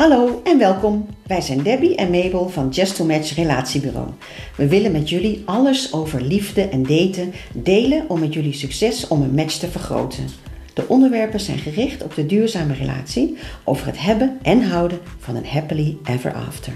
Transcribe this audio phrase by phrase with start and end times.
[0.00, 1.06] Hallo en welkom.
[1.26, 4.08] Wij zijn Debbie en Mabel van Just to Match Relatiebureau.
[4.56, 9.22] We willen met jullie alles over liefde en daten delen om met jullie succes om
[9.22, 10.28] een match te vergroten.
[10.74, 15.46] De onderwerpen zijn gericht op de duurzame relatie, over het hebben en houden van een
[15.46, 16.72] happily ever after.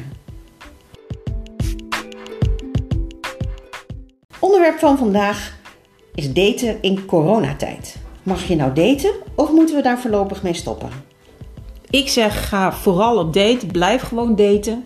[4.38, 5.58] Onderwerp van vandaag
[6.14, 7.96] is daten in coronatijd.
[8.22, 11.13] Mag je nou daten of moeten we daar voorlopig mee stoppen?
[11.94, 14.82] Ik zeg ga vooral op date, blijf gewoon daten.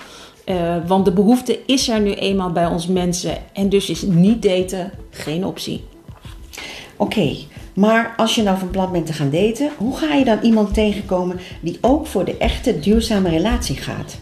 [0.46, 3.36] Uh, want de behoefte is er nu eenmaal bij ons mensen.
[3.52, 5.84] En dus is niet daten geen optie.
[6.96, 7.36] Oké,
[7.74, 10.74] maar als je nou van plan bent te gaan daten, hoe ga je dan iemand
[10.74, 14.18] tegenkomen die ook voor de echte duurzame relatie gaat?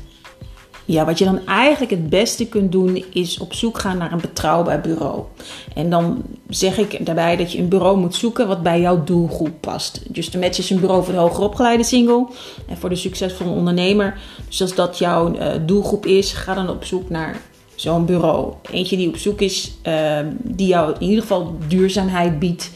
[0.89, 4.21] Ja, wat je dan eigenlijk het beste kunt doen is op zoek gaan naar een
[4.21, 5.23] betrouwbaar bureau.
[5.75, 9.61] En dan zeg ik daarbij dat je een bureau moet zoeken wat bij jouw doelgroep
[9.61, 10.01] past.
[10.09, 12.27] Dus de match is een bureau voor de hoger opgeleide single
[12.69, 14.19] en voor de succesvolle ondernemer.
[14.49, 17.41] Dus als dat jouw uh, doelgroep is, ga dan op zoek naar
[17.75, 18.53] zo'n bureau.
[18.71, 22.71] Eentje die op zoek is, uh, die jou in ieder geval duurzaamheid biedt.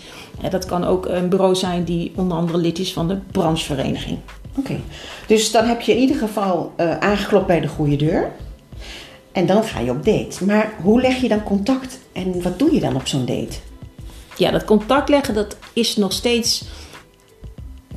[0.50, 4.18] Dat kan ook een bureau zijn die onder andere lid is van de branchevereniging.
[4.56, 4.80] Oké,
[5.26, 8.32] dus dan heb je in ieder geval uh, aangeklopt bij de goede deur.
[9.32, 10.44] En dan ga je op date.
[10.44, 13.56] Maar hoe leg je dan contact en wat doe je dan op zo'n date?
[14.36, 16.64] Ja, dat contact leggen dat is nog steeds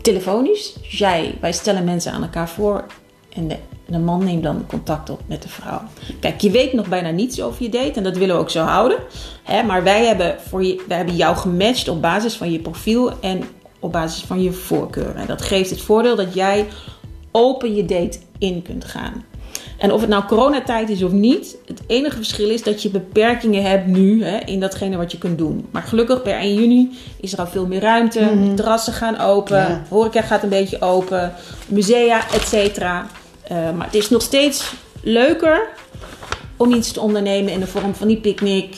[0.01, 0.73] telefonisch.
[0.73, 2.85] Dus jij, wij stellen mensen aan elkaar voor
[3.33, 5.81] en de, de, man neemt dan contact op met de vrouw.
[6.19, 8.63] Kijk, je weet nog bijna niets over je date en dat willen we ook zo
[8.63, 8.97] houden.
[9.43, 9.63] Hè?
[9.63, 13.43] Maar wij hebben, voor je, wij hebben jou gematcht op basis van je profiel en
[13.83, 15.15] op basis van je voorkeuren.
[15.15, 16.67] En dat geeft het voordeel dat jij
[17.31, 19.23] open je date in kunt gaan.
[19.77, 23.63] En of het nou coronatijd is of niet, het enige verschil is dat je beperkingen
[23.63, 25.65] hebt nu hè, in datgene wat je kunt doen.
[25.71, 28.29] Maar gelukkig per 1 juni is er al veel meer ruimte.
[28.35, 28.55] Mm.
[28.55, 29.83] Terrassen gaan open, ja.
[29.89, 31.33] horeca gaat een beetje open,
[31.67, 33.07] musea, et cetera.
[33.51, 35.67] Uh, maar het is nog steeds leuker
[36.57, 38.75] om iets te ondernemen in de vorm van die picknick,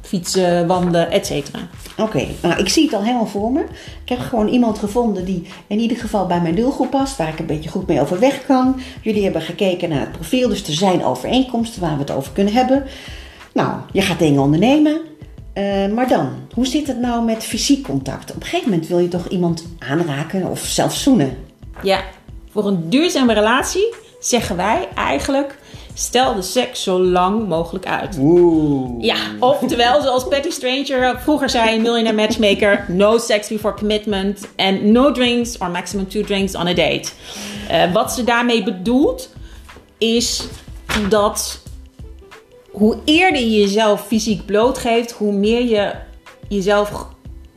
[0.00, 1.58] fietsen, wandelen, et cetera.
[1.98, 3.60] Oké, nou ik zie het al helemaal voor me.
[4.02, 7.38] Ik heb gewoon iemand gevonden die in ieder geval bij mijn doelgroep past, waar ik
[7.38, 8.80] een beetje goed mee overweg kan.
[9.02, 12.52] Jullie hebben gekeken naar het profiel, dus er zijn overeenkomsten waar we het over kunnen
[12.52, 12.84] hebben.
[13.52, 15.00] Nou, je gaat dingen ondernemen.
[15.54, 18.30] Uh, maar dan, hoe zit het nou met fysiek contact?
[18.30, 21.36] Op een gegeven moment wil je toch iemand aanraken of zelfs zoenen?
[21.82, 22.00] Ja,
[22.50, 25.58] voor een duurzame relatie zeggen wij eigenlijk
[25.98, 28.16] Stel de seks zo lang mogelijk uit.
[28.20, 29.04] Oeh.
[29.04, 35.12] Ja, oftewel, zoals Patty Stranger vroeger zei, Millionaire Matchmaker: no sex before commitment and no
[35.12, 37.10] drinks or maximum two drinks on a date.
[37.70, 39.32] Uh, wat ze daarmee bedoelt,
[39.98, 40.44] is
[41.08, 41.62] dat
[42.70, 45.92] hoe eerder je jezelf fysiek blootgeeft, hoe meer je
[46.48, 47.06] jezelf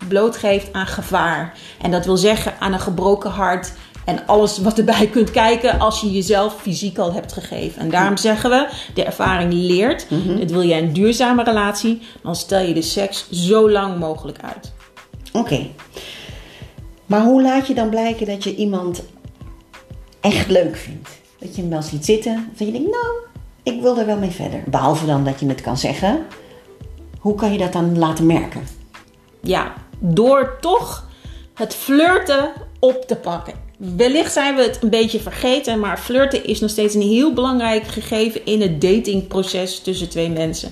[0.08, 1.58] blootgeeft aan gevaar.
[1.82, 3.74] En dat wil zeggen aan een gebroken hart
[4.10, 7.82] en alles wat erbij kunt kijken als je jezelf fysiek al hebt gegeven.
[7.82, 10.10] En daarom zeggen we, de ervaring leert.
[10.10, 14.74] Mm wil je een duurzame relatie, dan stel je de seks zo lang mogelijk uit.
[15.34, 15.68] Oké.
[17.06, 19.04] Maar hoe laat je dan blijken dat je iemand
[20.22, 21.10] echt leuk vindt?
[21.40, 22.48] Dat je hem wel ziet zitten.
[22.52, 23.16] Of dat je denkt, nou,
[23.64, 24.64] ik wil er wel mee verder.
[24.66, 26.26] Behalve dan dat je het kan zeggen.
[27.20, 28.68] Hoe kan je dat dan laten merken?
[29.42, 31.08] Ja, door toch
[31.54, 33.69] het flirten op te pakken.
[33.80, 37.88] Wellicht zijn we het een beetje vergeten, maar flirten is nog steeds een heel belangrijk
[37.88, 40.72] gegeven in het datingproces tussen twee mensen.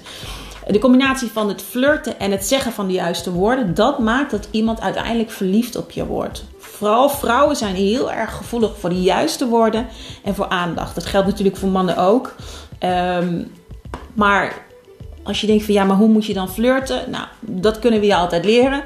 [0.67, 4.47] De combinatie van het flirten en het zeggen van de juiste woorden, dat maakt dat
[4.51, 6.43] iemand uiteindelijk verliefd op je wordt.
[6.57, 9.87] Vooral vrouwen zijn heel erg gevoelig voor de juiste woorden
[10.23, 10.95] en voor aandacht.
[10.95, 12.35] Dat geldt natuurlijk voor mannen ook.
[13.19, 13.51] Um,
[14.13, 14.65] maar
[15.23, 17.09] als je denkt van ja, maar hoe moet je dan flirten?
[17.09, 18.81] Nou, dat kunnen we je altijd leren.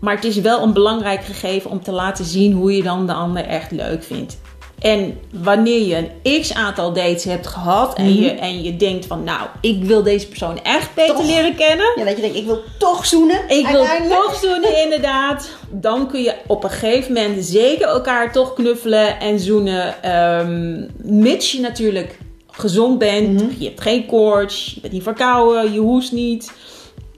[0.00, 3.12] Maar het is wel een belangrijk gegeven om te laten zien hoe je dan de
[3.12, 4.38] ander echt leuk vindt.
[4.78, 8.42] En wanneer je een x aantal dates hebt gehad en, je, mhm.
[8.42, 11.26] en je denkt van nou, ik wil deze persoon echt beter toch.
[11.26, 11.92] leren kennen.
[11.96, 13.48] Ja, dat je denkt, ik wil toch zoenen.
[13.48, 15.48] Ik wil toch zoenen, inderdaad.
[15.70, 19.94] Dan kun je op een gegeven moment zeker elkaar toch knuffelen en zoenen.
[20.40, 22.18] Um, mits je natuurlijk
[22.50, 23.56] gezond bent, mm -hmm.
[23.58, 26.52] je hebt geen koorts, je bent niet verkouden, je hoest niet.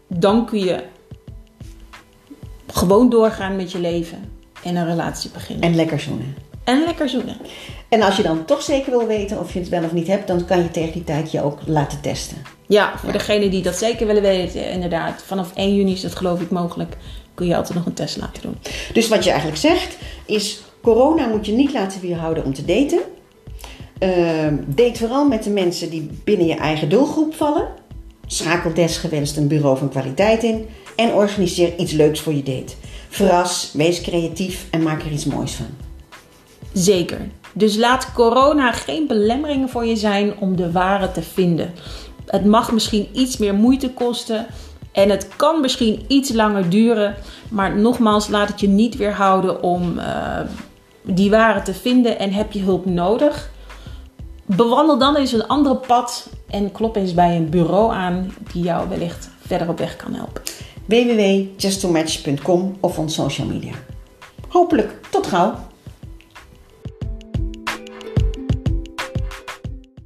[0.09, 0.77] Dan kun je
[2.73, 4.19] gewoon doorgaan met je leven
[4.63, 5.65] en een relatie beginnen.
[5.65, 6.35] En lekker zoenen.
[6.65, 7.37] En lekker zoenen.
[7.89, 10.27] En als je dan toch zeker wil weten of je het wel of niet hebt,
[10.27, 12.37] dan kan je tegen die tijd je ook laten testen.
[12.67, 13.19] Ja, voor ja.
[13.19, 15.23] degene die dat zeker willen weten, inderdaad.
[15.27, 16.97] Vanaf 1 juni is dat geloof ik mogelijk.
[17.35, 18.57] Kun je altijd nog een test laten doen.
[18.93, 19.97] Dus wat je eigenlijk zegt
[20.27, 23.01] is: corona moet je niet laten weerhouden om te daten.
[24.03, 27.69] Uh, date vooral met de mensen die binnen je eigen doelgroep vallen.
[28.27, 30.67] Schakel desgewenst een bureau van kwaliteit in
[31.01, 32.73] en organiseer iets leuks voor je date.
[33.09, 35.67] Verras, wees creatief en maak er iets moois van.
[36.73, 37.19] Zeker.
[37.53, 41.73] Dus laat corona geen belemmeringen voor je zijn om de ware te vinden.
[42.27, 44.47] Het mag misschien iets meer moeite kosten
[44.93, 47.15] en het kan misschien iets langer duren,
[47.49, 50.41] maar nogmaals, laat het je niet weerhouden om uh,
[51.03, 53.51] die ware te vinden en heb je hulp nodig.
[54.45, 58.89] Bewandel dan eens een andere pad en klop eens bij een bureau aan die jou
[58.89, 60.43] wellicht verder op weg kan helpen.
[60.85, 63.73] www.justomatch.com of on social media.
[64.49, 65.70] Hopelijk tot gauw.